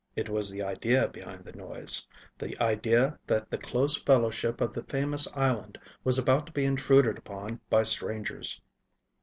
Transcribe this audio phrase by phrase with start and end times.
[0.15, 2.07] It was the idea behind the noise
[2.39, 7.19] the idea that the close fellowship of the famous island was about to be intruded
[7.19, 8.59] upon by strangers.